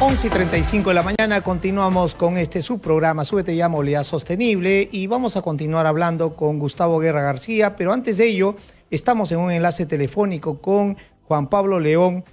[0.00, 5.06] 11 y 35 de la mañana continuamos con este subprograma Súbete ya Movilidad Sostenible y
[5.06, 8.56] vamos a continuar hablando con Gustavo Guerra García, pero antes de ello
[8.90, 12.24] estamos en un enlace telefónico con Juan Pablo León,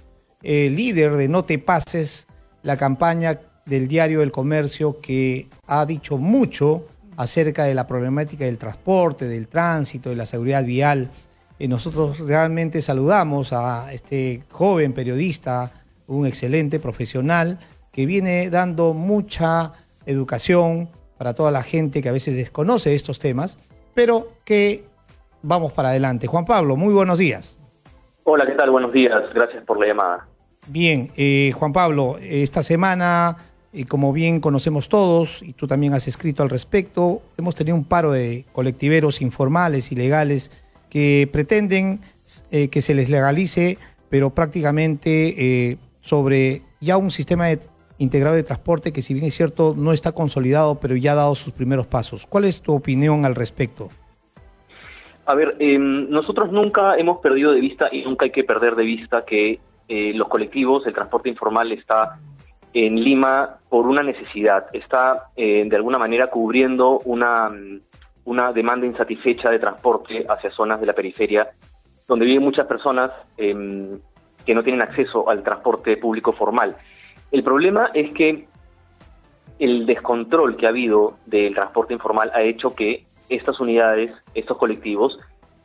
[0.42, 2.26] líder de No Te Pases,
[2.62, 6.86] la campaña del diario El Comercio que ha dicho mucho
[7.16, 11.10] acerca de la problemática del transporte, del tránsito, de la seguridad vial.
[11.60, 15.70] Y nosotros realmente saludamos a este joven periodista,
[16.16, 17.58] un excelente profesional
[17.92, 19.72] que viene dando mucha
[20.06, 23.58] educación para toda la gente que a veces desconoce estos temas,
[23.94, 24.84] pero que
[25.42, 26.26] vamos para adelante.
[26.26, 27.60] Juan Pablo, muy buenos días.
[28.24, 28.70] Hola, ¿qué tal?
[28.70, 29.22] Buenos días.
[29.34, 30.28] Gracias por la llamada.
[30.68, 33.36] Bien, eh, Juan Pablo, esta semana,
[33.72, 37.84] eh, como bien conocemos todos, y tú también has escrito al respecto, hemos tenido un
[37.84, 40.50] paro de colectiveros informales, ilegales,
[40.88, 42.00] que pretenden
[42.50, 43.76] eh, que se les legalice,
[44.08, 47.46] pero prácticamente sobre ya un sistema
[47.96, 51.34] integrado de transporte que si bien es cierto no está consolidado, pero ya ha dado
[51.34, 52.26] sus primeros pasos.
[52.26, 53.88] ¿Cuál es tu opinión al respecto?
[55.24, 58.84] A ver, em, nosotros nunca hemos perdido de vista y nunca hay que perder de
[58.84, 62.18] vista que eh, los colectivos, el transporte informal está
[62.74, 67.50] en Lima por una necesidad, está eh, de alguna manera cubriendo una,
[68.24, 71.50] una demanda insatisfecha de transporte hacia zonas de la periferia
[72.08, 73.98] donde viven muchas personas em,
[74.44, 76.76] que no tienen acceso al transporte público formal.
[77.30, 78.46] El problema es que
[79.58, 85.18] el descontrol que ha habido del transporte informal ha hecho que estas unidades, estos colectivos,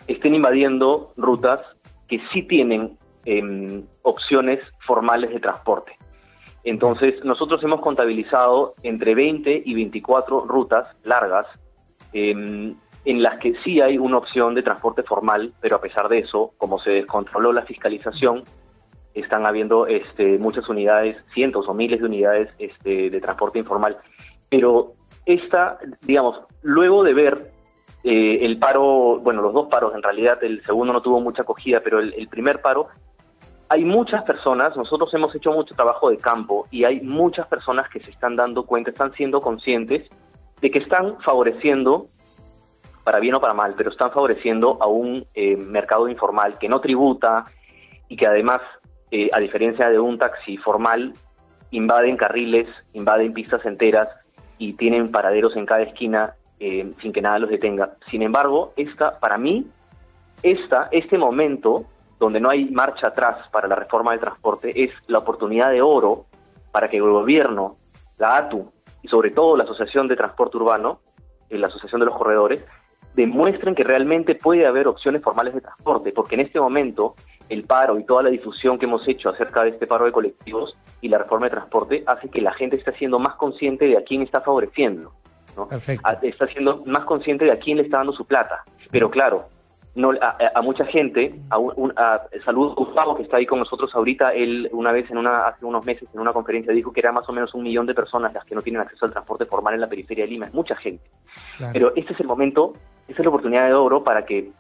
[0.08, 1.60] estén invadiendo rutas
[2.08, 5.98] que sí tienen em, opciones formales de transporte.
[6.64, 11.48] Entonces, nosotros hemos contabilizado entre 20 y 24 rutas largas
[12.14, 12.76] em,
[13.06, 16.52] en las que sí hay una opción de transporte formal, pero a pesar de eso,
[16.58, 18.44] como se descontroló la fiscalización,
[19.20, 23.98] están habiendo este, muchas unidades, cientos o miles de unidades este, de transporte informal.
[24.50, 24.94] Pero
[25.26, 27.52] esta, digamos, luego de ver
[28.04, 31.82] eh, el paro, bueno, los dos paros, en realidad el segundo no tuvo mucha acogida,
[31.82, 32.88] pero el, primer paro,
[33.70, 38.00] hay muchas personas, nosotros hemos hecho mucho trabajo de campo y hay muchas personas que
[38.00, 40.08] se están dando cuenta, están siendo conscientes
[40.62, 42.08] de que están favoreciendo,
[43.04, 46.80] para bien o para mal, pero están favoreciendo a un eh, mercado informal que no
[46.80, 47.46] tributa
[48.08, 48.62] y que además
[49.12, 51.14] eh, a diferencia de un taxi formal,
[51.72, 54.10] invaden carriles, invaden pistas enteras
[54.58, 57.96] y tienen paraderos en cada esquina eh, sin que nada los detenga.
[58.10, 59.68] Sin embargo, esta, para mí,
[60.42, 61.86] esta, este momento
[62.20, 66.26] donde no hay marcha atrás para la reforma del transporte es la oportunidad de oro
[66.72, 67.78] para que el gobierno,
[68.18, 68.72] la ATU
[69.04, 71.00] y sobre todo la Asociación de Transporte Urbano,
[71.50, 72.66] eh, la Asociación de los Corredores,
[73.16, 77.16] demuestren que realmente puede haber opciones formales de transporte, porque en este momento
[77.50, 80.76] el paro y toda la difusión que hemos hecho acerca de este paro de colectivos
[81.02, 84.04] y la reforma de transporte hace que la gente esté siendo más consciente de a
[84.04, 85.14] quién está favoreciendo.
[85.56, 85.68] ¿no?
[86.22, 88.64] Está siendo más consciente de a quién le está dando su plata.
[88.92, 89.48] Pero claro,
[89.98, 94.32] no, a, mucha gente, a, un, a, saludo Gustavo que está ahí con nosotros ahorita,
[94.32, 97.28] él una vez en una hace unos meses en una conferencia dijo que era más
[97.28, 99.82] o menos un millón de personas las que no tienen acceso al transporte formal en
[99.82, 101.04] la periferia de Lima, es mucha gente.
[101.74, 102.74] Pero este es el momento,
[103.08, 104.52] esta es la oportunidad de oro para que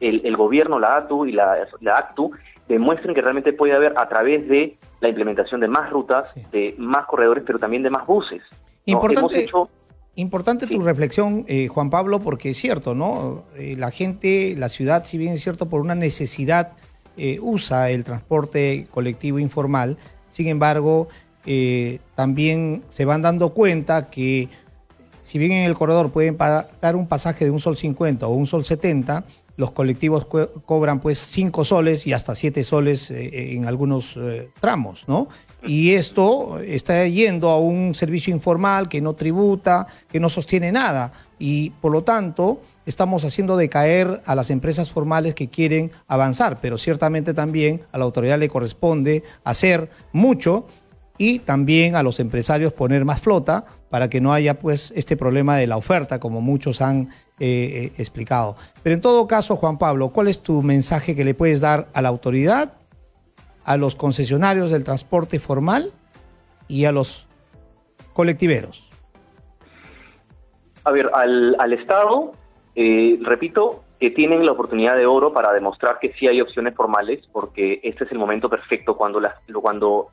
[0.00, 1.66] el, gobierno, la ATU y la,
[1.96, 2.32] ACTU
[2.68, 7.06] demuestren que realmente puede haber a través de la implementación de más rutas, de más
[7.06, 8.42] corredores, pero también de más buses.
[8.86, 9.46] Importante,
[10.16, 13.44] importante tu reflexión, eh, Juan Pablo, porque es cierto, ¿no?
[13.56, 16.72] Eh, la gente, la ciudad, si bien es cierto, por una necesidad,
[17.16, 19.96] eh, usa el transporte colectivo informal,
[20.30, 21.08] sin embargo,
[22.14, 24.48] también se van dando cuenta que
[25.20, 28.46] si bien en el corredor pueden pagar un pasaje de un sol 50 o un
[28.46, 29.24] sol 70,
[29.56, 35.04] los colectivos cobran pues 5 soles y hasta 7 soles eh, en algunos eh, tramos,
[35.06, 35.28] ¿no?
[35.66, 41.12] Y esto está yendo a un servicio informal que no tributa, que no sostiene nada
[41.38, 46.76] y por lo tanto estamos haciendo decaer a las empresas formales que quieren avanzar, pero
[46.76, 50.66] ciertamente también a la autoridad le corresponde hacer mucho
[51.16, 55.56] y también a los empresarios poner más flota para que no haya pues este problema
[55.56, 57.08] de la oferta como muchos han
[57.40, 57.46] eh,
[57.86, 58.56] eh, explicado.
[58.82, 62.00] Pero en todo caso, Juan Pablo, ¿cuál es tu mensaje que le puedes dar a
[62.00, 62.74] la autoridad,
[63.64, 65.90] a los concesionarios del transporte formal
[66.68, 67.26] y a los
[68.12, 68.88] colectiveros?
[70.84, 72.34] A ver, al, Estado,
[72.76, 77.26] eh, repito, que tienen la oportunidad de oro para demostrar que sí hay opciones formales,
[77.32, 80.10] porque este es el momento perfecto cuando las, cuando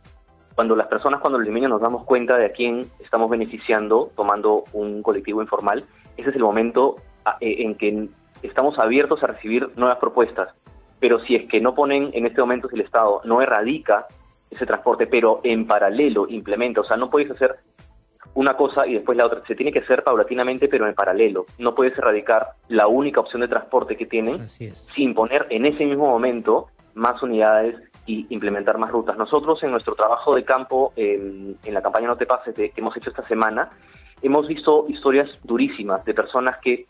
[0.56, 4.64] cuando las personas, cuando los limeños nos damos cuenta de a quién estamos beneficiando tomando
[4.74, 5.86] un colectivo informal,
[6.18, 6.98] ese es el momento
[7.40, 8.08] en que
[8.42, 10.50] estamos abiertos a recibir nuevas propuestas.
[11.00, 14.08] Pero si es que no ponen en este momento, si el Estado no erradica
[14.50, 17.56] ese transporte, pero en paralelo implementa, o sea, no puedes hacer
[18.34, 19.42] una cosa y después la otra.
[19.48, 21.46] Se tiene que hacer paulatinamente, pero en paralelo.
[21.58, 26.08] No puedes erradicar la única opción de transporte que tienen sin poner en ese mismo
[26.08, 27.76] momento más unidades
[28.06, 29.18] y implementar más rutas.
[29.18, 33.10] Nosotros en nuestro trabajo de campo, en, la campaña No te pases que hemos hecho
[33.10, 33.70] esta semana,
[34.22, 36.86] hemos visto historias durísimas de personas que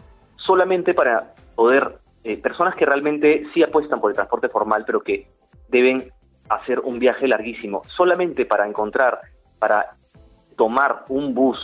[0.51, 5.25] solamente para poder, eh, personas que realmente sí apuestan por el transporte formal, pero que
[5.69, 6.12] deben
[6.50, 9.21] hacer un viaje larguísimo, solamente para encontrar,
[9.59, 9.95] para
[10.57, 11.57] tomar un bus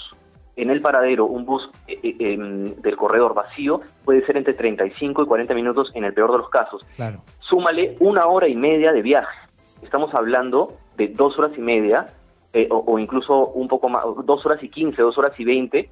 [0.55, 5.23] en el paradero, un bus eh, eh, em, del corredor vacío, puede ser entre 35
[5.23, 6.85] y 40 minutos en el peor de los casos.
[6.95, 7.19] Claro.
[7.41, 9.37] Súmale una hora y media de viaje.
[9.81, 12.07] Estamos hablando de dos horas y media,
[12.53, 15.89] eh, o, incluso un poco más, dos horas y quince, dos horas y veinte,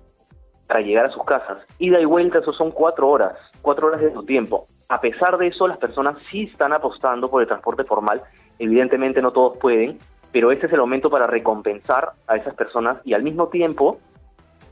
[0.68, 1.60] para llegar a sus casas.
[1.80, 4.68] Ida y vuelta, eso son cuatro horas, cuatro horas de su tiempo.
[4.90, 8.22] A pesar de eso, las personas sí están apostando por el transporte formal.
[8.60, 9.98] Evidentemente no todos pueden,
[10.32, 14.00] pero este es el momento para recompensar a esas personas y al mismo tiempo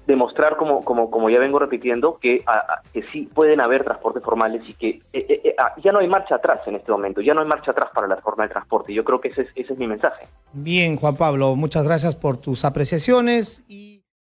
[0.05, 2.43] demostrar, como, como, como ya vengo repitiendo, que,
[2.91, 6.07] que sí pueden haber transportes formales y que eh, eh, eh, ah, ya no hay
[6.07, 8.93] marcha atrás en este momento, ya no hay marcha atrás para la forma de transporte.
[8.93, 10.27] Yo creo que ese es, ese es mi mensaje.
[10.51, 13.63] Bien, Juan Pablo, muchas gracias por tus apreciaciones